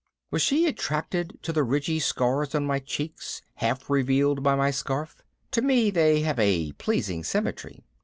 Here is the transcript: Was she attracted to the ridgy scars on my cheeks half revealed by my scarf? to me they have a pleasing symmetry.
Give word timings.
Was 0.31 0.41
she 0.41 0.65
attracted 0.65 1.37
to 1.43 1.53
the 1.53 1.61
ridgy 1.61 1.99
scars 1.99 2.55
on 2.55 2.65
my 2.65 2.79
cheeks 2.79 3.43
half 3.57 3.87
revealed 3.87 4.41
by 4.41 4.55
my 4.55 4.71
scarf? 4.71 5.21
to 5.51 5.61
me 5.61 5.91
they 5.91 6.21
have 6.21 6.39
a 6.39 6.71
pleasing 6.79 7.23
symmetry. 7.23 7.83